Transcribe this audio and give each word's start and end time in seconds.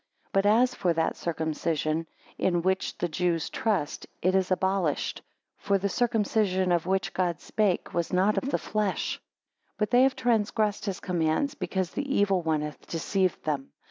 But 0.33 0.47
as 0.47 0.73
for 0.73 0.93
that 0.93 1.15
circumcision, 1.15 2.07
in 2.39 2.63
which 2.63 2.97
the 2.97 3.07
Jews 3.07 3.51
trust, 3.51 4.07
it 4.23 4.33
is 4.33 4.49
abolished: 4.49 5.21
for 5.59 5.77
the 5.77 5.89
circumcision 5.89 6.71
of 6.71 6.87
which 6.87 7.13
God 7.13 7.39
spake, 7.39 7.93
was 7.93 8.11
not 8.11 8.35
of 8.35 8.49
the 8.49 8.57
flesh. 8.57 9.21
7 9.73 9.75
But 9.77 9.91
they 9.91 10.01
have 10.01 10.15
transgressed 10.15 10.85
his 10.85 11.01
commands, 11.01 11.53
because 11.53 11.91
the 11.91 12.15
evil 12.15 12.41
one 12.41 12.61
hath 12.61 12.87
deceived 12.87 13.43
them. 13.43 13.73